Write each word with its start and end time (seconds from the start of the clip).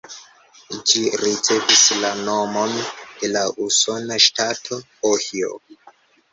Ĝi 0.91 1.01
ricevis 1.23 1.83
la 1.99 2.09
nomon 2.23 2.75
de 2.87 3.31
la 3.37 3.45
usona 3.69 4.21
ŝtato 4.29 4.83
Ohio. 5.15 5.57